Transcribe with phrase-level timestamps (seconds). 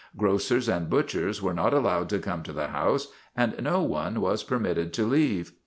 [0.17, 4.41] Grocers and butchers were not allowed to come to the house and no one was
[4.41, 5.51] permitted to leave.